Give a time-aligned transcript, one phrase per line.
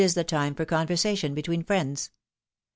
[0.01, 2.09] 223 tlie time for conversation between friends.